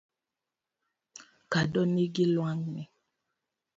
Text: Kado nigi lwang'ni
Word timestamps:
Kado 1.51 1.81
nigi 1.93 2.25
lwang'ni 2.33 2.83